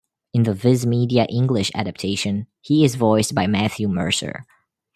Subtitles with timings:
[0.33, 4.47] In the Viz Media English adaptation, he is voiced by Matthew Mercer.